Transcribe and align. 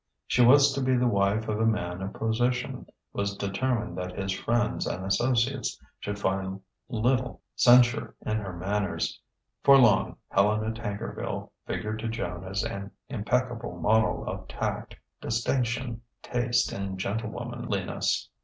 She 0.25 0.41
who 0.41 0.49
was 0.49 0.73
to 0.73 0.81
be 0.81 0.95
the 0.97 1.05
wife 1.07 1.47
of 1.47 1.59
a 1.59 1.65
man 1.67 2.01
of 2.01 2.13
position, 2.15 2.87
was 3.13 3.37
determined 3.37 3.95
that 3.99 4.17
his 4.17 4.31
friends 4.31 4.87
and 4.87 5.05
associates 5.05 5.79
should 5.99 6.17
find 6.17 6.59
little 6.89 7.33
to 7.35 7.39
censure 7.55 8.15
in 8.25 8.37
her 8.37 8.51
manners. 8.57 9.21
For 9.63 9.77
long 9.77 10.15
Helena 10.29 10.71
Tankerville 10.73 11.51
figured 11.67 11.99
to 11.99 12.07
Joan 12.07 12.43
as 12.45 12.63
an 12.63 12.89
impeccable 13.09 13.79
model 13.79 14.27
of 14.27 14.47
tact, 14.47 14.95
distinction, 15.21 16.01
taste, 16.23 16.71
and 16.71 16.97
gentlewomanliness. 16.97 18.27